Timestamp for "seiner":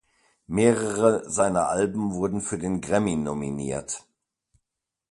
1.29-1.67